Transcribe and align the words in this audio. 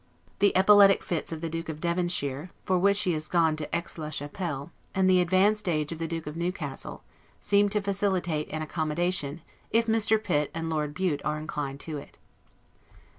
The 0.39 0.51
death 0.53 0.61
of 0.61 0.65
poor 0.65 0.65
Mr. 0.65 0.65
Legge, 0.65 0.65
the 0.65 0.71
epileptic 0.97 1.03
fits 1.03 1.31
of 1.31 1.41
the 1.41 1.49
Duke 1.49 1.69
of 1.69 1.79
Devonshire, 1.79 2.49
for 2.65 2.79
which 2.79 3.01
he 3.01 3.13
is 3.13 3.27
gone 3.27 3.55
to 3.57 3.69
Aix 3.71 3.99
la 3.99 4.09
Chapelle, 4.09 4.71
and 4.95 5.07
the 5.07 5.21
advanced 5.21 5.69
age 5.69 5.91
of 5.91 5.99
the 5.99 6.07
Duke 6.07 6.25
of 6.25 6.35
Newcastle, 6.35 7.03
seem 7.39 7.69
to 7.69 7.81
facilitate 7.81 8.49
an 8.49 8.63
accommodation, 8.63 9.43
if 9.69 9.85
Mr. 9.85 10.17
Pitt 10.23 10.49
and 10.55 10.71
Lord 10.71 10.95
Bute 10.95 11.21
are 11.23 11.37
inclined 11.37 11.81
to 11.81 11.97
it. 11.99 12.17